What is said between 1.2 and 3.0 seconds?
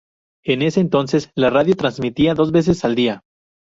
la radio transmitía dos veces al